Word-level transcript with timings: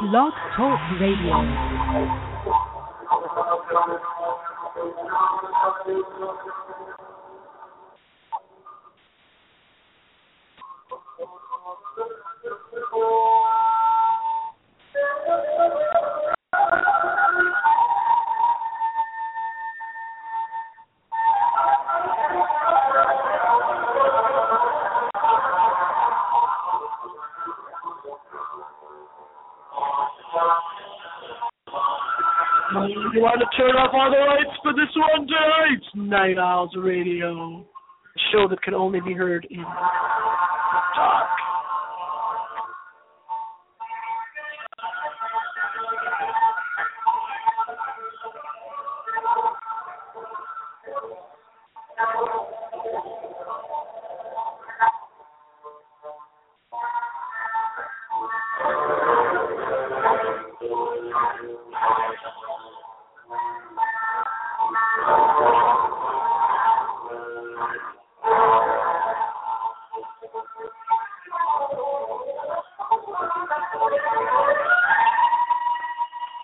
Blog 0.00 0.32
Talk 0.56 0.80
Radio. 0.98 1.36
You 30.32 30.38
want 33.20 33.40
to 33.40 33.46
turn 33.58 33.74
off 33.74 33.90
all 33.92 34.10
the 34.10 34.18
lights 34.30 34.56
for 34.62 34.72
this 34.72 34.94
one 34.94 35.26
tonight? 35.26 35.82
Night 35.94 36.38
Owls 36.38 36.70
Radio. 36.76 37.66
A 37.66 38.20
show 38.32 38.46
that 38.48 38.62
can 38.62 38.74
only 38.74 39.00
be 39.00 39.12
heard 39.12 39.44
in 39.50 39.58
the 39.58 39.64
dark. 39.64 41.28
A 60.60 60.66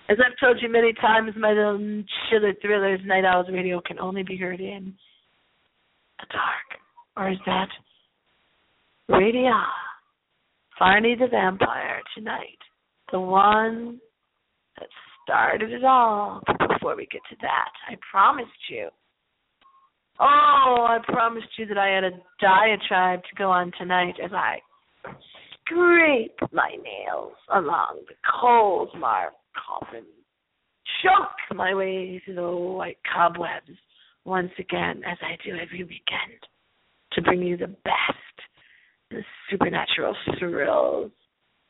As 0.08 0.18
I've 0.18 0.38
told 0.40 0.58
you 0.60 0.68
many 0.68 0.92
times, 0.94 1.32
my 1.38 1.50
little 1.50 2.02
chiller 2.28 2.52
thrillers, 2.60 3.00
Night 3.04 3.24
Owls 3.24 3.46
Radio 3.52 3.80
can 3.80 3.98
only 3.98 4.22
be 4.22 4.36
heard 4.36 4.60
in 4.60 4.94
the 6.18 6.26
dark. 6.32 6.80
Or 7.16 7.30
is 7.30 7.38
that 7.46 7.68
Radio 9.08 9.52
Varney 10.78 11.16
the 11.18 11.28
Vampire 11.28 12.00
tonight? 12.16 12.58
The 13.12 13.20
one 13.20 14.00
that 14.78 14.88
started 15.22 15.72
it 15.72 15.84
all. 15.84 16.42
But 16.46 16.68
before 16.68 16.96
we 16.96 17.06
get 17.10 17.22
to 17.30 17.36
that, 17.42 17.70
I 17.88 17.96
promised 18.10 18.50
you. 18.68 18.88
Oh, 20.18 20.86
I 20.88 20.98
promised 21.04 21.48
you 21.56 21.66
that 21.66 21.78
I 21.78 21.88
had 21.88 22.04
a 22.04 22.10
diatribe 22.40 23.20
to 23.22 23.36
go 23.36 23.50
on 23.50 23.72
tonight 23.78 24.14
as 24.22 24.32
I 24.32 24.58
scrape 25.70 26.38
my 26.52 26.70
nails 26.82 27.34
along 27.54 28.00
the 28.08 28.14
cold 28.40 28.90
mark 28.98 29.32
coffin, 29.54 30.04
choke 31.02 31.56
my 31.56 31.74
way 31.74 32.20
through 32.24 32.34
the 32.34 32.50
white 32.50 32.98
cobwebs 33.12 33.78
once 34.24 34.50
again, 34.58 35.02
as 35.06 35.18
I 35.22 35.36
do 35.44 35.56
every 35.56 35.82
weekend, 35.82 36.40
to 37.12 37.22
bring 37.22 37.42
you 37.42 37.56
the 37.56 37.68
best, 37.68 38.36
the 39.10 39.22
supernatural 39.50 40.14
thrills 40.38 41.10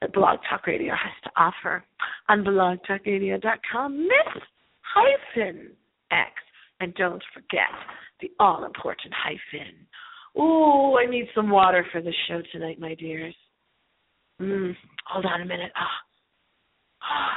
that 0.01 0.13
Blog 0.13 0.39
Talk 0.49 0.67
Radio 0.67 0.93
has 0.93 1.13
to 1.25 1.31
offer 1.37 1.85
on 2.29 2.45
blogtalkradio.com. 2.45 4.03
Miss 4.03 4.43
hyphen 4.83 5.71
X. 6.11 6.33
And 6.81 6.95
don't 6.95 7.23
forget 7.35 7.69
the 8.21 8.31
all 8.41 8.65
important 8.65 9.13
hyphen. 9.15 9.87
Ooh, 10.41 10.97
I 10.97 11.07
need 11.11 11.27
some 11.35 11.51
water 11.51 11.85
for 11.93 12.01
the 12.01 12.15
show 12.27 12.41
tonight, 12.53 12.81
my 12.81 12.95
dears. 12.95 13.35
Mm, 14.41 14.75
hold 15.07 15.27
on 15.27 15.43
a 15.43 15.45
minute. 15.45 15.73
Ah. 15.77 16.01
Ah, 17.03 17.37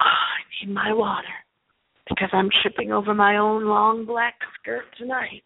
I 0.00 0.66
need 0.66 0.74
my 0.74 0.92
water 0.92 1.26
because 2.08 2.30
I'm 2.32 2.48
tripping 2.62 2.92
over 2.92 3.14
my 3.14 3.36
own 3.36 3.64
long 3.64 4.04
black 4.06 4.34
skirt 4.60 4.84
tonight. 4.96 5.44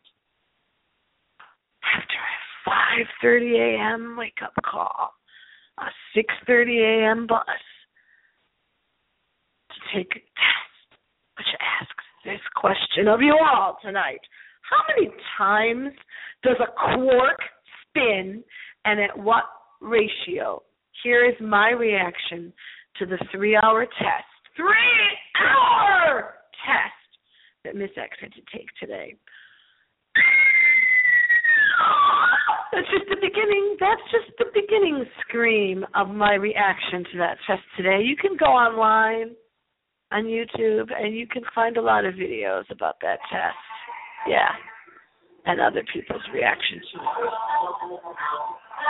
After 1.85 2.15
a 2.15 3.05
5:30 3.27 3.59
a.m. 3.59 4.17
wake 4.17 4.39
up 4.43 4.55
call, 4.65 5.13
a 5.79 5.91
6:30 6.17 6.81
a.m. 6.81 7.27
bus 7.27 7.45
to 9.71 9.97
take 9.99 10.13
a 10.13 10.21
test, 10.21 11.01
which 11.37 11.55
asks 11.61 12.05
this 12.25 12.41
question 12.57 13.07
of 13.09 13.21
you 13.21 13.37
all 13.37 13.77
tonight: 13.83 14.21
How 14.63 14.83
many 14.89 15.11
times 15.37 15.93
does 16.43 16.57
a 16.61 16.97
quark 16.97 17.41
spin, 17.89 18.43
and 18.85 19.01
at 19.01 19.19
what 19.19 19.45
ratio? 19.81 20.63
Here 21.03 21.25
is 21.25 21.35
my 21.41 21.71
reaction 21.71 22.53
to 22.99 23.07
the 23.07 23.19
three-hour 23.33 23.87
test. 23.87 24.29
Three-hour 24.57 26.35
test 26.65 27.03
that 27.65 27.75
Miss 27.75 27.91
X 27.97 28.17
had 28.21 28.33
to 28.33 28.43
take 28.57 28.69
today. 28.79 29.17
That's 32.73 32.89
just 32.91 33.05
the 33.09 33.17
beginning. 33.17 33.77
That's 33.81 34.01
just 34.11 34.37
the 34.39 34.47
beginning 34.55 35.05
scream 35.21 35.85
of 35.95 36.09
my 36.09 36.35
reaction 36.35 37.05
to 37.13 37.19
that 37.19 37.39
test 37.47 37.63
today. 37.77 38.01
You 38.03 38.17
can 38.17 38.37
go 38.37 38.47
online 38.47 39.35
on 40.11 40.25
YouTube 40.25 40.91
and 40.97 41.15
you 41.15 41.27
can 41.27 41.43
find 41.55 41.77
a 41.77 41.83
lot 41.83 42.05
of 42.05 42.15
videos 42.15 42.65
about 42.71 42.97
that 43.03 43.19
test. 43.31 43.57
Yeah. 44.29 44.49
And 45.45 45.61
other 45.61 45.83
people's 45.93 46.23
reactions 46.33 46.83
to 46.95 47.01
it. 47.01 47.07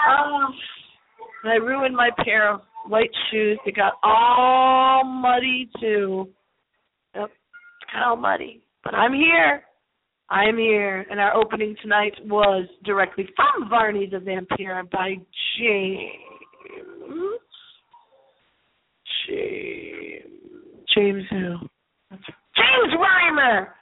Um, 0.08 0.54
I 1.44 1.54
ruined 1.54 1.96
my 1.96 2.10
pair 2.24 2.52
of 2.52 2.60
white 2.86 3.10
shoes. 3.30 3.58
They 3.64 3.72
got 3.72 3.94
all 4.02 5.04
muddy 5.04 5.68
too. 5.80 6.28
Yep. 7.14 7.30
Got 7.92 8.02
all 8.02 8.16
muddy. 8.16 8.62
But 8.84 8.94
I'm 8.94 9.12
here. 9.12 9.62
I'm 10.30 10.56
here, 10.56 11.04
and 11.10 11.20
our 11.20 11.34
opening 11.34 11.76
tonight 11.82 12.14
was 12.24 12.66
directly 12.84 13.28
from 13.36 13.68
Varney 13.68 14.08
the 14.10 14.18
Vampire 14.18 14.82
by 14.90 15.16
James. 15.58 16.12
James. 19.28 20.22
James 20.96 21.22
who? 21.30 21.56
James 22.56 22.94
Rymer. 22.98 23.74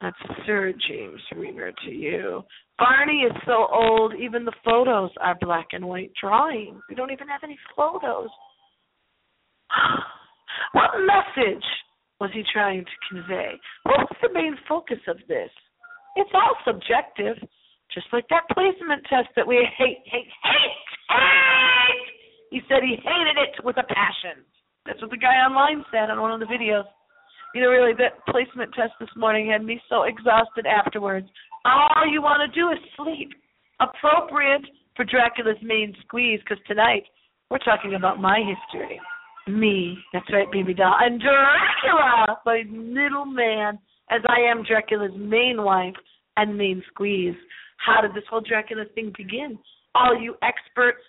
That's 0.00 0.08
Sir 0.46 0.72
James 0.88 1.20
Rymer 1.36 1.72
to 1.84 1.90
you. 1.90 2.42
Varney 2.78 3.20
is 3.20 3.32
so 3.46 3.66
old, 3.70 4.14
even 4.14 4.44
the 4.44 4.52
photos 4.64 5.10
are 5.20 5.36
black 5.40 5.68
and 5.72 5.84
white 5.84 6.12
drawings. 6.20 6.80
We 6.88 6.94
don't 6.94 7.10
even 7.10 7.28
have 7.28 7.42
any 7.44 7.58
photos. 7.76 8.28
what 10.72 10.90
message 11.00 11.64
was 12.20 12.30
he 12.32 12.42
trying 12.52 12.84
to 12.84 12.96
convey? 13.08 13.52
What 13.84 14.00
was 14.00 14.16
the 14.22 14.32
main 14.32 14.56
focus 14.68 14.98
of 15.08 15.16
this? 15.28 15.50
It's 16.16 16.30
all 16.34 16.56
subjective, 16.64 17.36
just 17.92 18.06
like 18.12 18.24
that 18.30 18.48
placement 18.52 19.04
test 19.08 19.28
that 19.36 19.46
we 19.46 19.56
hate, 19.78 20.02
hate, 20.04 20.28
hate, 20.42 20.80
hate. 21.08 22.06
He 22.50 22.60
said 22.68 22.82
he 22.82 22.96
hated 22.96 23.36
it 23.38 23.64
with 23.64 23.76
a 23.76 23.84
passion. 23.84 24.44
That's 24.86 25.00
what 25.00 25.10
the 25.10 25.16
guy 25.16 25.36
online 25.44 25.84
said 25.92 26.10
on 26.10 26.20
one 26.20 26.32
of 26.32 26.40
the 26.40 26.46
videos. 26.46 26.84
You 27.54 27.62
know, 27.62 27.68
really, 27.68 27.92
that 27.98 28.24
placement 28.28 28.72
test 28.74 28.92
this 29.00 29.08
morning 29.16 29.50
had 29.50 29.64
me 29.64 29.80
so 29.88 30.04
exhausted 30.04 30.66
afterwards. 30.66 31.26
All 31.64 32.06
you 32.10 32.22
want 32.22 32.40
to 32.46 32.60
do 32.60 32.70
is 32.70 32.78
sleep. 32.96 33.30
Appropriate 33.80 34.62
for 34.94 35.04
Dracula's 35.04 35.58
main 35.62 35.94
squeeze, 36.02 36.40
because 36.40 36.62
tonight 36.66 37.04
we're 37.50 37.58
talking 37.58 37.94
about 37.94 38.20
my 38.20 38.38
history. 38.38 39.00
Me, 39.48 39.98
that's 40.12 40.30
right, 40.32 40.50
baby 40.52 40.74
doll. 40.74 40.94
And 41.00 41.20
Dracula, 41.20 42.38
my 42.46 42.62
little 42.70 43.24
man, 43.24 43.78
as 44.10 44.20
I 44.28 44.48
am 44.50 44.62
Dracula's 44.62 45.16
main 45.16 45.62
wife 45.62 45.94
and 46.36 46.56
main 46.56 46.82
squeeze. 46.88 47.34
How 47.78 48.02
did 48.02 48.14
this 48.14 48.24
whole 48.30 48.42
Dracula 48.42 48.84
thing 48.94 49.12
begin? 49.16 49.58
All 49.94 50.20
you 50.20 50.36
experts 50.42 51.02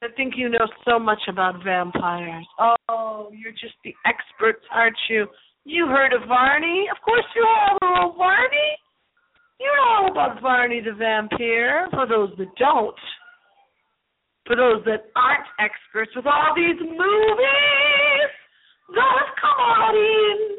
that 0.00 0.16
think 0.16 0.34
you 0.36 0.48
know 0.48 0.66
so 0.84 0.98
much 0.98 1.20
about 1.28 1.62
vampires. 1.62 2.46
Oh, 2.58 3.30
you're 3.32 3.52
just 3.52 3.74
the 3.84 3.94
experts, 4.06 4.64
aren't 4.72 4.96
you? 5.08 5.26
You 5.64 5.86
heard 5.86 6.12
of 6.12 6.26
Varney? 6.28 6.86
Of 6.90 7.00
course 7.04 7.24
you 7.36 7.46
have, 7.46 7.78
little 7.82 8.14
Varney. 8.18 8.70
You 9.60 9.66
know 9.66 10.06
all 10.06 10.10
about 10.10 10.42
Varney 10.42 10.80
the 10.80 10.92
vampire. 10.92 11.86
For 11.90 12.06
those 12.06 12.30
that 12.38 12.48
don't, 12.58 12.96
for 14.46 14.56
those 14.56 14.84
that 14.86 15.06
aren't 15.14 15.46
experts 15.60 16.10
with 16.16 16.26
all 16.26 16.52
these 16.56 16.80
movies 16.80 18.30
that 18.94 19.12
have 19.18 19.34
come 19.40 19.60
out 19.60 19.94
in 19.94 20.56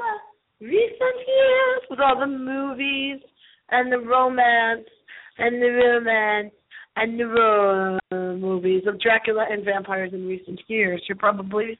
recent 0.67 1.17
years, 1.27 1.81
with 1.89 1.99
all 1.99 2.17
the 2.17 2.27
movies 2.27 3.19
and 3.71 3.91
the 3.91 3.99
romance 3.99 4.87
and 5.37 5.61
the 5.61 5.69
romance 5.69 6.53
and 6.95 7.19
the 7.19 7.27
ro- 7.27 7.99
movies 8.37 8.83
of 8.87 9.01
Dracula 9.01 9.47
and 9.51 9.65
vampires 9.65 10.13
in 10.13 10.27
recent 10.27 10.61
years, 10.67 11.03
you're 11.09 11.17
probably 11.17 11.77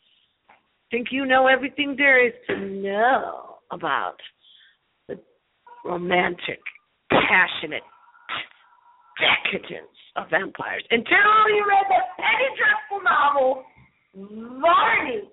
think 0.92 1.08
you 1.12 1.26
know 1.26 1.48
everything 1.48 1.96
there 1.98 2.26
is 2.26 2.34
to 2.48 2.60
know 2.60 3.58
about 3.72 4.18
the 5.08 5.20
romantic, 5.86 6.60
passionate 7.10 7.84
decadence 9.20 9.88
of 10.16 10.30
vampires 10.30 10.84
until 10.92 11.50
you 11.50 11.66
read 11.68 11.86
the 11.90 12.02
penny 12.18 12.50
dreadful 12.58 13.04
novel 13.04 13.64
Varney, 14.16 15.24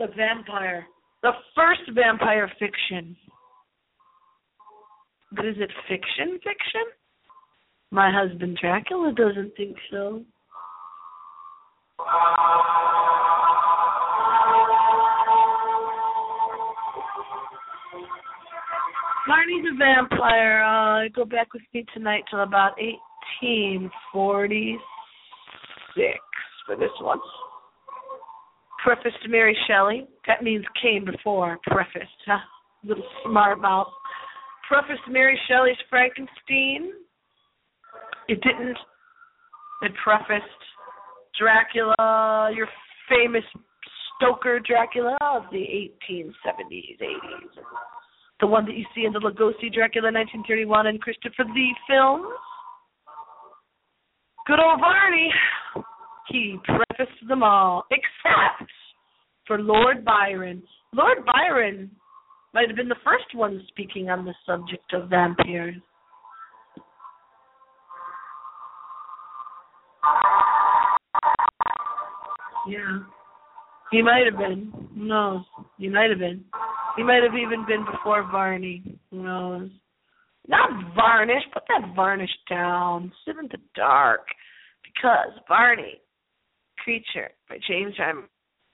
the 0.00 0.08
vampire, 0.16 0.86
the 1.22 1.32
first 1.54 1.82
vampire 1.94 2.50
fiction. 2.58 3.16
But 5.30 5.46
is 5.46 5.56
it 5.58 5.70
fiction? 5.88 6.34
Fiction? 6.38 6.82
My 7.90 8.10
husband 8.12 8.58
Dracula 8.60 9.12
doesn't 9.12 9.54
think 9.56 9.76
so. 9.90 10.24
Varney's 19.28 19.64
a 19.70 19.76
vampire. 19.76 20.64
Uh, 20.64 21.08
go 21.14 21.26
back 21.26 21.52
with 21.52 21.60
me 21.74 21.84
tonight 21.92 22.24
till 22.30 22.40
about 22.40 22.72
1846 22.80 24.80
for 26.64 26.76
this 26.76 26.88
one. 27.02 27.18
Preface 28.82 29.12
to 29.22 29.28
Mary 29.28 29.54
Shelley. 29.68 30.08
That 30.26 30.42
means 30.42 30.64
came 30.82 31.04
before. 31.04 31.58
preface. 31.64 32.08
Huh? 32.26 32.38
Little 32.82 33.04
smart 33.26 33.60
mouth. 33.60 33.88
Preface 34.66 34.96
to 35.04 35.12
Mary 35.12 35.38
Shelley's 35.46 35.76
Frankenstein. 35.90 36.92
It 38.28 38.40
didn't. 38.40 38.78
It 39.82 39.92
prefaced 40.02 40.46
Dracula, 41.38 42.50
your 42.54 42.68
famous 43.10 43.44
Stoker 44.16 44.58
Dracula 44.58 45.18
of 45.20 45.42
the 45.52 45.90
1870s, 46.08 46.98
80s 47.00 47.58
the 48.40 48.46
one 48.46 48.64
that 48.66 48.76
you 48.76 48.84
see 48.94 49.04
in 49.04 49.12
the 49.12 49.18
Lugosi 49.18 49.72
Dracula 49.72 50.12
1931 50.12 50.86
and 50.86 51.00
Christopher 51.00 51.44
Lee 51.54 51.74
films. 51.88 52.26
Good 54.46 54.60
old 54.60 54.80
Varney. 54.80 55.30
He 56.28 56.56
prefaced 56.64 57.28
them 57.28 57.42
all, 57.42 57.84
except 57.90 58.70
for 59.46 59.58
Lord 59.58 60.04
Byron. 60.04 60.62
Lord 60.94 61.18
Byron 61.24 61.90
might 62.54 62.68
have 62.68 62.76
been 62.76 62.88
the 62.88 62.96
first 63.04 63.34
one 63.34 63.62
speaking 63.68 64.10
on 64.10 64.24
the 64.24 64.34
subject 64.46 64.92
of 64.92 65.08
vampires. 65.08 65.76
Yeah. 72.68 72.98
He 73.90 74.02
might 74.02 74.24
have 74.30 74.38
been. 74.38 74.72
No. 74.94 75.42
He 75.78 75.88
might 75.88 76.10
have 76.10 76.18
been. 76.18 76.44
He 76.96 77.02
might 77.02 77.22
have 77.22 77.34
even 77.34 77.64
been 77.66 77.84
before 77.84 78.22
Varney. 78.30 78.98
Who 79.10 79.22
knows? 79.22 79.70
Not 80.48 80.94
varnish. 80.94 81.42
Put 81.52 81.64
that 81.68 81.94
varnish 81.94 82.30
down. 82.48 83.12
Sit 83.24 83.36
in 83.36 83.48
the 83.50 83.58
dark. 83.74 84.26
Because 84.82 85.38
Varney, 85.46 86.00
creature 86.82 87.30
by 87.48 87.58
James 87.68 87.94
M. 88.00 88.28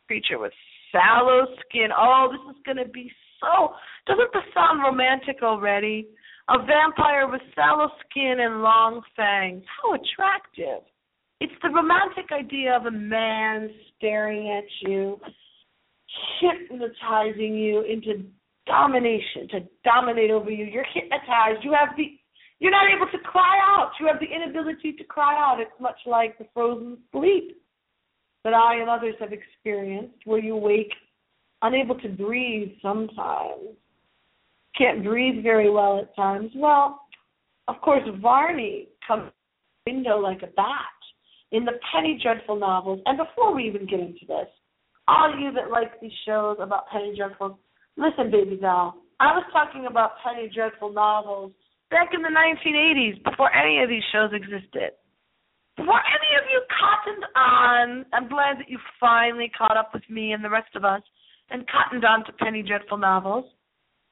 Creature 0.07 0.39
with 0.39 0.53
sallow 0.93 1.47
skin. 1.69 1.89
Oh, 1.97 2.29
this 2.31 2.57
is 2.57 2.63
going 2.65 2.77
to 2.79 2.91
be 2.91 3.11
so. 3.41 3.75
Doesn't 4.07 4.33
this 4.33 4.55
sound 4.55 4.83
romantic 4.83 5.43
already? 5.43 6.07
A 6.49 6.59
vampire 6.59 7.29
with 7.29 7.41
sallow 7.55 7.89
skin 8.09 8.37
and 8.41 8.63
long 8.63 9.03
fangs. 9.17 9.65
How 9.83 9.95
attractive. 9.95 10.87
It's 11.41 11.53
the 11.63 11.71
romantic 11.71 12.31
idea 12.33 12.77
of 12.77 12.87
a 12.87 12.91
man 12.91 13.71
staring 13.97 14.51
at 14.51 14.89
you 14.89 15.19
hypnotizing 16.41 17.55
you 17.55 17.83
into 17.83 18.25
domination, 18.67 19.49
to 19.51 19.61
dominate 19.85 20.31
over 20.31 20.51
you. 20.51 20.65
You're 20.65 20.87
hypnotized. 20.93 21.63
You 21.63 21.73
have 21.73 21.97
the 21.97 22.19
you're 22.61 22.71
not 22.71 22.87
able 22.95 23.11
to 23.11 23.19
cry 23.19 23.59
out. 23.63 23.93
You 24.01 24.07
have 24.07 24.21
the 24.21 24.27
inability 24.27 24.93
to 24.93 25.05
cry 25.05 25.35
out. 25.37 25.61
It's 25.61 25.71
much 25.81 25.99
like 26.07 26.39
the 26.39 26.47
frozen 26.55 26.99
sleep 27.13 27.61
that 28.45 28.55
I 28.55 28.81
and 28.81 28.89
others 28.89 29.15
have 29.21 29.33
experienced, 29.33 30.19
where 30.25 30.39
you 30.39 30.57
wake 30.57 30.93
unable 31.63 31.99
to 31.99 32.09
breathe 32.09 32.71
sometimes, 32.83 33.77
can't 34.77 35.03
breathe 35.03 35.43
very 35.43 35.71
well 35.71 35.99
at 35.99 36.15
times. 36.15 36.51
Well, 36.55 37.01
of 37.69 37.81
course, 37.81 38.03
Varney 38.21 38.89
comes 39.07 39.31
window 39.87 40.19
like 40.19 40.43
a 40.43 40.49
bat 40.49 40.77
in 41.53 41.65
the 41.65 41.73
Penny 41.93 42.19
Dreadful 42.23 42.57
novels. 42.57 43.01
And 43.07 43.19
before 43.19 43.55
we 43.55 43.65
even 43.65 43.87
get 43.87 44.01
into 44.01 44.27
this, 44.27 44.49
all 45.09 45.35
you 45.39 45.53
that 45.53 45.71
like 45.71 46.01
these 46.01 46.13
shows 46.27 46.57
about 46.61 46.89
Penny 46.89 47.15
Dreadful, 47.17 47.59
listen, 47.97 48.31
baby 48.31 48.57
doll. 48.57 48.95
I 49.21 49.33
was 49.35 49.45
talking 49.53 49.87
about 49.87 50.13
Penny 50.25 50.51
Dreadful 50.53 50.93
novels 50.93 51.53
back 51.91 52.11
in 52.15 52.23
the 52.23 52.29
1980s, 52.29 53.23
before 53.23 53.55
any 53.55 53.83
of 53.83 53.89
these 53.89 54.03
shows 54.13 54.31
existed. 54.33 54.93
Before 55.77 56.01
any 56.01 56.31
of 56.39 56.45
you 56.51 56.63
cottoned 56.71 57.25
on, 57.37 58.07
I'm 58.13 58.29
glad 58.29 58.59
that 58.59 58.69
you 58.71 58.79
finally 58.99 59.51
caught 59.57 59.77
up 59.77 59.91
with 59.93 60.03
me 60.09 60.33
and 60.33 60.43
the 60.45 60.51
rest 60.51 60.75
of 60.77 60.85
us 60.85 61.03
and 61.51 61.67
cottoned 61.69 62.05
on 62.05 62.25
to 62.27 62.33
Penny 62.33 62.63
Dreadful 62.63 62.99
novels, 62.99 63.45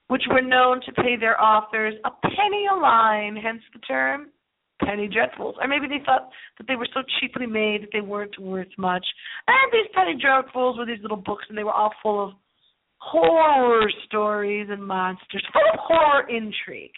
which 0.08 0.22
were 0.30 0.42
known 0.42 0.80
to 0.86 0.92
pay 0.92 1.16
their 1.18 1.40
authors 1.40 1.94
a 2.04 2.10
penny 2.22 2.66
a 2.70 2.76
line, 2.76 3.36
hence 3.36 3.62
the 3.72 3.80
term 3.80 4.28
penny 4.84 5.08
dreadfuls. 5.08 5.56
Or 5.60 5.68
maybe 5.68 5.86
they 5.86 6.04
thought 6.04 6.30
that 6.58 6.66
they 6.68 6.76
were 6.76 6.88
so 6.94 7.02
cheaply 7.20 7.46
made 7.46 7.82
that 7.82 7.90
they 7.92 8.00
weren't 8.00 8.38
worth 8.38 8.68
much. 8.78 9.04
And 9.46 9.72
these 9.72 9.90
penny 9.94 10.18
dreadfuls 10.20 10.78
were 10.78 10.86
these 10.86 11.02
little 11.02 11.16
books, 11.16 11.44
and 11.48 11.56
they 11.56 11.64
were 11.64 11.72
all 11.72 11.92
full 12.02 12.24
of 12.24 12.32
horror 12.98 13.90
stories 14.06 14.68
and 14.70 14.84
monsters, 14.84 15.44
full 15.52 15.62
of 15.72 15.78
horror 15.80 16.28
intrigue. 16.28 16.92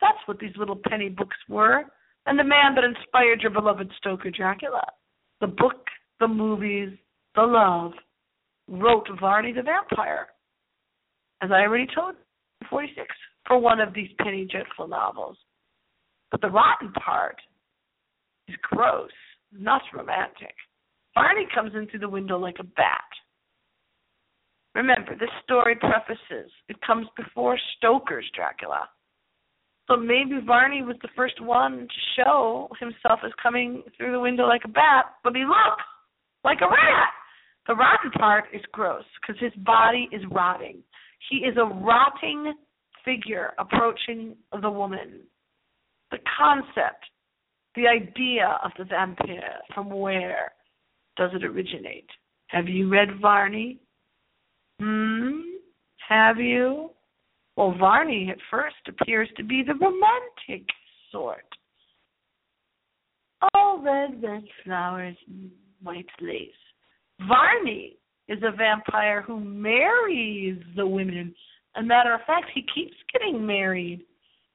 That's 0.00 0.18
what 0.26 0.38
these 0.38 0.56
little 0.56 0.78
penny 0.88 1.08
books 1.08 1.36
were. 1.48 1.84
And 2.26 2.38
the 2.38 2.44
man 2.44 2.74
that 2.74 2.84
inspired 2.84 3.42
your 3.42 3.50
beloved 3.50 3.90
Stoker 3.98 4.30
Dracula, 4.30 4.84
the 5.40 5.46
book, 5.46 5.86
the 6.18 6.28
movies, 6.28 6.90
the 7.34 7.42
love, 7.42 7.92
wrote 8.68 9.06
Varney 9.18 9.52
the 9.52 9.62
Vampire. 9.62 10.28
As 11.42 11.50
I 11.50 11.62
already 11.62 11.86
told 11.94 12.16
46, 12.68 13.06
for 13.46 13.58
one 13.58 13.80
of 13.80 13.94
these 13.94 14.10
penny 14.18 14.46
dreadful 14.50 14.86
novels. 14.86 15.36
But 16.30 16.40
the 16.40 16.50
rotten 16.50 16.92
part 16.92 17.36
is 18.48 18.56
gross, 18.62 19.10
not 19.52 19.82
romantic. 19.92 20.54
Varney 21.14 21.46
comes 21.54 21.72
in 21.74 21.86
through 21.88 22.00
the 22.00 22.08
window 22.08 22.38
like 22.38 22.56
a 22.60 22.64
bat. 22.64 23.00
Remember, 24.74 25.16
this 25.18 25.30
story 25.42 25.74
prefaces 25.74 26.50
it 26.68 26.80
comes 26.86 27.08
before 27.16 27.58
Stoker's 27.76 28.30
Dracula. 28.34 28.88
So 29.88 29.96
maybe 29.96 30.38
Varney 30.46 30.82
was 30.82 30.96
the 31.02 31.08
first 31.16 31.40
one 31.42 31.88
to 31.88 32.22
show 32.22 32.68
himself 32.78 33.20
as 33.24 33.32
coming 33.42 33.82
through 33.96 34.12
the 34.12 34.20
window 34.20 34.46
like 34.46 34.62
a 34.64 34.68
bat, 34.68 35.06
but 35.24 35.34
he 35.34 35.42
looks 35.42 35.82
like 36.44 36.58
a 36.60 36.68
rat. 36.68 37.10
The 37.66 37.74
rotten 37.74 38.12
part 38.12 38.44
is 38.54 38.62
gross 38.72 39.04
because 39.20 39.40
his 39.40 39.52
body 39.64 40.08
is 40.12 40.22
rotting. 40.30 40.78
He 41.28 41.38
is 41.38 41.56
a 41.56 41.64
rotting 41.64 42.54
figure 43.04 43.52
approaching 43.58 44.36
the 44.62 44.70
woman. 44.70 45.20
The 46.10 46.18
concept, 46.38 47.04
the 47.76 47.86
idea 47.86 48.58
of 48.64 48.72
the 48.78 48.84
vampire, 48.84 49.58
from 49.74 49.90
where 49.90 50.52
does 51.16 51.30
it 51.34 51.44
originate? 51.44 52.08
Have 52.48 52.68
you 52.68 52.88
read 52.88 53.20
Varney? 53.20 53.78
Hmm? 54.80 55.40
Have 56.08 56.38
you? 56.38 56.90
Well, 57.56 57.74
Varney 57.78 58.28
at 58.30 58.38
first 58.50 58.76
appears 58.88 59.28
to 59.36 59.44
be 59.44 59.62
the 59.62 59.74
romantic 59.74 60.66
sort. 61.12 61.44
All 63.54 63.80
red, 63.82 64.22
red 64.22 64.44
flowers, 64.64 65.16
white 65.82 66.06
lace. 66.20 66.50
Varney 67.28 67.96
is 68.28 68.38
a 68.42 68.56
vampire 68.56 69.22
who 69.22 69.40
marries 69.40 70.60
the 70.76 70.86
women. 70.86 71.34
A 71.76 71.82
matter 71.82 72.14
of 72.14 72.20
fact, 72.26 72.46
he 72.54 72.64
keeps 72.74 72.94
getting 73.12 73.46
married. 73.46 74.04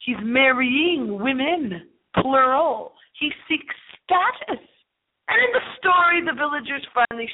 He's 0.05 0.15
marrying 0.21 1.19
women, 1.19 1.89
plural. 2.21 2.93
He 3.19 3.31
seeks 3.49 3.75
status. 4.03 4.63
And 5.27 5.41
in 5.41 5.51
the 5.53 5.65
story, 5.79 6.21
the 6.23 6.37
villagers 6.37 6.85
finally 6.93 7.27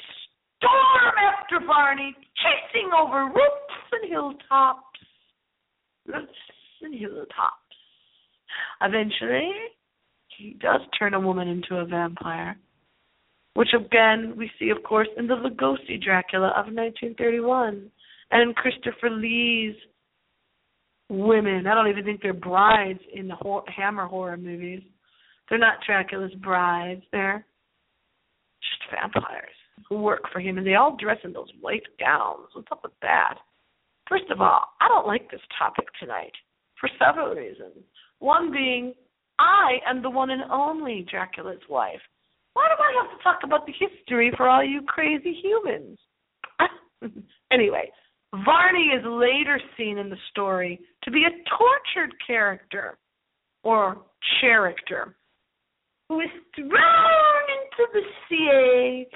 storm 0.56 1.14
after 1.20 1.60
Varney, 1.66 2.16
chasing 2.36 2.90
over 2.98 3.26
roofs 3.26 3.92
and 3.92 4.10
hilltops. 4.10 4.98
Roofs 6.06 6.32
and 6.80 6.98
hilltops. 6.98 7.76
Eventually, 8.80 9.52
he 10.38 10.56
does 10.60 10.80
turn 10.98 11.12
a 11.12 11.20
woman 11.20 11.48
into 11.48 11.76
a 11.76 11.84
vampire, 11.84 12.56
which 13.54 13.68
again 13.74 14.34
we 14.36 14.50
see, 14.58 14.70
of 14.70 14.82
course, 14.82 15.08
in 15.18 15.26
the 15.26 15.34
Lugosi 15.34 16.02
Dracula 16.02 16.48
of 16.48 16.72
1931 16.72 17.90
and 18.30 18.42
in 18.42 18.54
Christopher 18.54 19.10
Lee's 19.10 19.76
women. 21.12 21.66
I 21.66 21.74
don't 21.74 21.88
even 21.88 22.04
think 22.04 22.22
they're 22.22 22.32
brides 22.32 23.00
in 23.12 23.28
the 23.28 23.36
Hammer 23.76 24.06
horror 24.06 24.36
movies. 24.36 24.80
They're 25.48 25.58
not 25.58 25.78
Dracula's 25.86 26.34
brides. 26.34 27.02
They're 27.12 27.44
just 28.60 28.90
vampires 28.90 29.54
who 29.88 29.98
work 29.98 30.22
for 30.32 30.40
him, 30.40 30.58
and 30.58 30.66
they 30.66 30.74
all 30.74 30.96
dress 30.96 31.18
in 31.24 31.32
those 31.32 31.50
white 31.60 31.82
gowns. 32.00 32.48
What's 32.54 32.68
up 32.72 32.80
with 32.82 32.92
that? 33.02 33.34
First 34.08 34.30
of 34.30 34.40
all, 34.40 34.64
I 34.80 34.88
don't 34.88 35.06
like 35.06 35.30
this 35.30 35.40
topic 35.58 35.86
tonight 36.00 36.32
for 36.80 36.88
several 36.98 37.34
reasons. 37.34 37.84
One 38.18 38.52
being, 38.52 38.94
I 39.38 39.78
am 39.88 40.02
the 40.02 40.10
one 40.10 40.30
and 40.30 40.42
only 40.50 41.06
Dracula's 41.10 41.60
wife. 41.68 42.00
Why 42.54 42.68
do 42.68 42.82
I 42.82 43.02
have 43.02 43.18
to 43.18 43.22
talk 43.22 43.38
about 43.44 43.66
the 43.66 43.72
history 43.72 44.32
for 44.36 44.48
all 44.48 44.64
you 44.64 44.82
crazy 44.86 45.34
humans? 45.42 45.98
anyway, 47.52 47.90
Varney 48.44 48.90
is 48.96 49.04
later 49.04 49.60
seen 49.76 49.98
in 49.98 50.10
the 50.10 50.16
story 50.30 50.80
to 51.04 51.10
be 51.10 51.24
a 51.24 51.30
tortured 51.58 52.14
character 52.26 52.98
or 53.62 53.98
character 54.40 55.14
who 56.08 56.20
is 56.20 56.30
thrown 56.54 56.68
into 56.68 57.92
the 57.92 58.02
sea, 58.28 59.06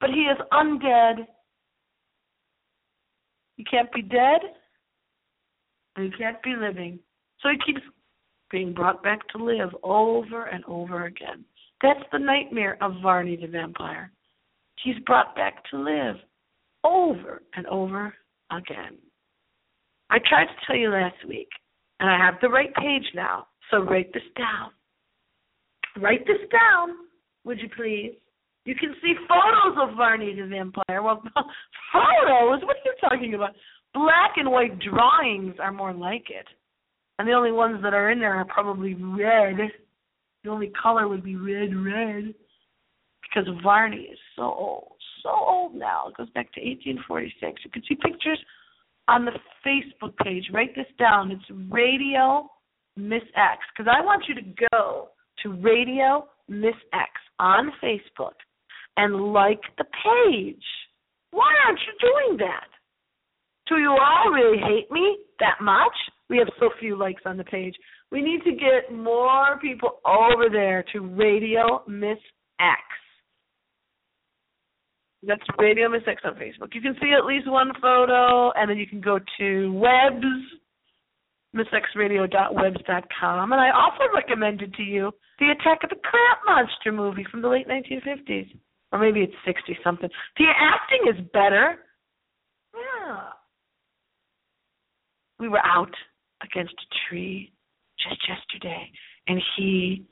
but 0.00 0.10
he 0.10 0.22
is 0.22 0.38
undead. 0.52 1.26
He 3.56 3.64
can't 3.64 3.92
be 3.92 4.02
dead, 4.02 4.40
and 5.96 6.12
he 6.12 6.18
can't 6.18 6.42
be 6.42 6.54
living. 6.58 6.98
So 7.40 7.48
he 7.50 7.72
keeps 7.72 7.84
being 8.50 8.72
brought 8.72 9.02
back 9.02 9.26
to 9.28 9.42
live 9.42 9.70
over 9.82 10.44
and 10.44 10.64
over 10.66 11.06
again. 11.06 11.44
That's 11.82 12.00
the 12.12 12.18
nightmare 12.18 12.78
of 12.80 12.94
Varney 13.02 13.36
the 13.36 13.48
vampire. 13.48 14.10
He's 14.82 14.98
brought 15.06 15.34
back 15.34 15.64
to 15.70 15.78
live 15.78 16.16
over 16.84 17.42
and 17.56 17.66
over 17.66 18.14
again. 18.50 18.98
I 20.10 20.18
tried 20.28 20.46
to 20.46 20.66
tell 20.66 20.76
you 20.76 20.90
last 20.90 21.16
week, 21.26 21.48
and 22.00 22.10
I 22.10 22.18
have 22.18 22.34
the 22.40 22.48
right 22.48 22.74
page 22.74 23.04
now, 23.14 23.46
so 23.70 23.78
write 23.78 24.12
this 24.12 24.22
down. 24.36 24.70
Write 26.00 26.26
this 26.26 26.48
down, 26.50 26.96
would 27.44 27.58
you 27.60 27.68
please? 27.76 28.14
You 28.64 28.74
can 28.74 28.94
see 29.02 29.14
photos 29.28 29.76
of 29.80 29.96
Varney 29.96 30.34
the 30.34 30.46
vampire. 30.46 31.02
Well, 31.02 31.22
photos? 31.92 32.62
What 32.62 32.76
are 32.76 32.84
you 32.84 32.94
talking 33.00 33.34
about? 33.34 33.50
Black 33.92 34.32
and 34.36 34.50
white 34.50 34.78
drawings 34.80 35.54
are 35.60 35.72
more 35.72 35.92
like 35.92 36.30
it. 36.30 36.46
And 37.18 37.28
the 37.28 37.32
only 37.32 37.52
ones 37.52 37.80
that 37.82 37.94
are 37.94 38.10
in 38.10 38.18
there 38.18 38.34
are 38.34 38.44
probably 38.44 38.94
red. 38.94 39.56
The 40.42 40.50
only 40.50 40.72
color 40.80 41.06
would 41.06 41.22
be 41.22 41.36
red, 41.36 41.74
red. 41.76 42.34
Because 43.22 43.48
Varney 43.62 44.08
is 44.12 44.18
so 44.34 44.42
old, 44.42 44.92
so 45.22 45.30
old 45.30 45.74
now. 45.74 46.08
It 46.08 46.16
goes 46.16 46.30
back 46.30 46.52
to 46.54 46.60
1846. 46.60 47.62
You 47.64 47.70
can 47.70 47.82
see 47.88 47.96
pictures 47.96 48.38
on 49.08 49.24
the 49.24 49.32
Facebook 49.66 50.16
page. 50.22 50.44
Write 50.52 50.74
this 50.74 50.86
down. 50.98 51.30
It's 51.30 51.44
Radio 51.70 52.48
Miss 52.96 53.22
X. 53.36 53.60
Because 53.76 53.92
I 53.92 54.04
want 54.04 54.24
you 54.28 54.34
to 54.34 54.66
go 54.70 55.08
to 55.42 55.52
Radio 55.60 56.26
Miss 56.48 56.74
X 56.92 57.10
on 57.38 57.72
Facebook 57.82 58.34
and 58.96 59.32
like 59.32 59.60
the 59.78 59.84
page. 59.84 60.64
Why 61.30 61.52
aren't 61.66 61.80
you 61.80 61.92
doing 62.00 62.38
that? 62.38 62.68
Do 63.68 63.76
you 63.76 63.90
all 63.90 64.30
really 64.30 64.58
hate 64.58 64.90
me 64.90 65.18
that 65.40 65.60
much? 65.60 65.94
We 66.28 66.38
have 66.38 66.48
so 66.60 66.70
few 66.78 66.98
likes 66.98 67.22
on 67.26 67.36
the 67.36 67.44
page. 67.44 67.74
We 68.10 68.22
need 68.22 68.42
to 68.44 68.52
get 68.52 68.94
more 68.94 69.58
people 69.60 70.00
over 70.06 70.48
there 70.50 70.84
to 70.92 71.00
Radio 71.00 71.82
Miss 71.88 72.18
X. 72.60 72.80
That's 75.26 75.42
Radio 75.58 75.88
Miss 75.88 76.02
X 76.06 76.22
on 76.24 76.34
Facebook. 76.34 76.74
You 76.74 76.80
can 76.80 76.94
see 77.00 77.12
at 77.16 77.24
least 77.24 77.50
one 77.50 77.72
photo, 77.80 78.50
and 78.52 78.68
then 78.68 78.76
you 78.76 78.86
can 78.86 79.00
go 79.00 79.18
to 79.38 79.72
webs, 79.72 80.26
missxradio.webs.com. 81.54 83.52
And 83.52 83.60
I 83.60 83.70
also 83.70 84.04
recommended 84.14 84.74
to 84.74 84.82
you 84.82 85.12
the 85.38 85.50
Attack 85.50 85.84
of 85.84 85.90
the 85.90 85.96
Crab 85.96 86.38
Monster 86.46 86.92
movie 86.92 87.24
from 87.30 87.42
the 87.42 87.48
late 87.48 87.68
1950s. 87.68 88.56
Or 88.92 88.98
maybe 88.98 89.20
it's 89.20 89.34
60 89.44 89.76
something. 89.82 90.08
The 90.36 90.44
acting 90.56 91.12
is 91.12 91.20
better. 91.32 91.78
Yeah. 92.74 93.30
We 95.40 95.48
were 95.48 95.64
out 95.64 95.94
against 96.42 96.74
a 96.74 97.08
tree 97.08 97.52
just 97.98 98.20
yesterday, 98.28 98.90
and 99.26 99.42
he 99.56 100.04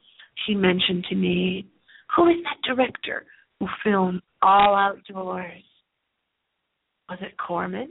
he 0.46 0.54
mentioned 0.54 1.04
to 1.10 1.14
me, 1.14 1.66
"Who 2.16 2.28
is 2.28 2.42
that 2.42 2.60
director 2.64 3.26
who 3.60 3.68
filmed 3.84 4.22
All 4.42 4.74
Outdoors?" 4.74 5.64
Was 7.08 7.18
it 7.20 7.36
Corman? 7.36 7.90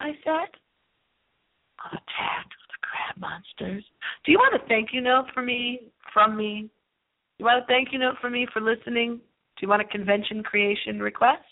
I 0.00 0.12
said. 0.24 0.48
Attack 1.84 2.46
of 2.46 2.68
the 2.68 2.80
Crab 2.80 3.18
Monsters. 3.18 3.84
Do 4.24 4.32
you 4.32 4.38
want 4.38 4.54
a 4.54 4.66
thank 4.68 4.90
you 4.92 5.00
note 5.00 5.26
for 5.34 5.42
me 5.42 5.80
from 6.12 6.36
me? 6.36 6.62
Do 6.62 6.68
you 7.38 7.44
want 7.44 7.64
a 7.64 7.66
thank 7.66 7.92
you 7.92 7.98
note 7.98 8.16
for 8.20 8.30
me 8.30 8.46
for 8.52 8.60
listening? 8.60 9.16
Do 9.16 9.62
you 9.62 9.68
want 9.68 9.82
a 9.82 9.84
convention 9.84 10.42
creation 10.42 11.00
request? 11.00 11.42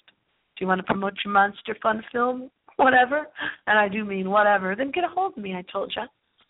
Do 0.57 0.65
you 0.65 0.67
want 0.67 0.79
to 0.79 0.85
promote 0.85 1.15
your 1.25 1.33
Monster 1.35 1.77
Fun 1.83 2.03
film? 2.13 2.51
Whatever. 2.77 3.27
And 3.67 3.79
I 3.79 3.89
do 3.89 4.05
mean 4.05 4.31
whatever. 4.31 4.75
Then 4.77 4.91
get 4.91 5.05
a 5.05 5.09
hold 5.09 5.37
of 5.37 5.43
me, 5.43 5.55
I 5.55 5.65
told 5.71 5.93
you. 5.97 6.03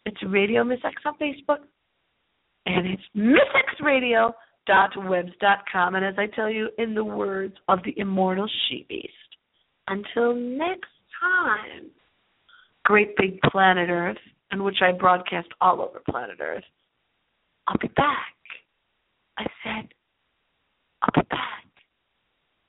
It's 0.07 0.23
Radio 0.27 0.63
Miss 0.63 0.81
X 0.85 1.03
on 1.05 1.15
Facebook. 1.19 1.61
And 2.67 2.87
it's 2.87 3.03
missxradio.webs.com. 4.69 5.95
And 5.95 6.05
as 6.05 6.15
I 6.19 6.27
tell 6.35 6.51
you 6.51 6.69
in 6.79 6.95
the 6.95 7.05
words 7.05 7.55
of 7.69 7.81
the 7.85 7.95
immortal 7.97 8.49
She 8.69 8.87
Beast, 8.89 9.13
until 9.89 10.35
next 10.35 10.91
time, 11.21 11.91
great 12.85 13.17
big 13.17 13.41
planet 13.43 13.89
Earth, 13.91 14.19
in 14.53 14.65
which 14.65 14.79
I 14.83 14.93
broadcast 14.93 15.49
all 15.61 15.81
over 15.81 16.01
planet 16.09 16.39
Earth, 16.41 16.65
I'll 17.67 17.79
be 17.79 17.89
back. 17.89 18.35
I 19.39 19.45
said, 19.63 19.89
I'll 21.03 21.23
be 21.23 21.27
back. 21.31 21.65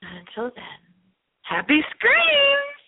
And 0.02 0.18
until 0.18 0.50
then, 0.54 0.80
happy 1.42 1.80
screams! 1.96 2.81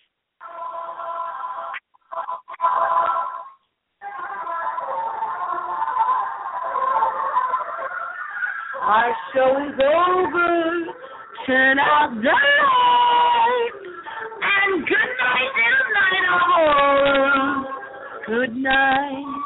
Our 8.87 9.17
show 9.33 9.57
is 9.65 9.81
over. 9.81 10.93
Turn 11.47 11.79
out 11.79 12.11
the 12.21 12.29
lights. 12.29 13.81
And 14.45 14.87
good 14.87 15.11
night, 15.25 15.51
little 15.57 15.89
night 15.97 16.27
of 16.29 16.45
Good 18.27 18.57
night. 18.63 19.44